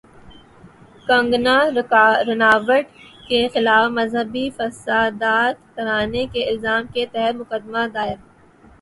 [1.07, 1.55] کنگنا
[2.27, 2.85] رناوٹ
[3.27, 8.17] کے خلاف مذہبی فسادات کرانے کے الزام کے تحت مقدمہ دائر